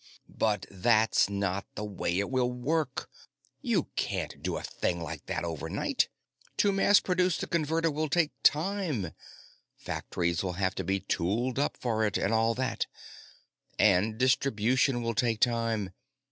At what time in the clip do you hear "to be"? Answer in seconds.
10.73-11.01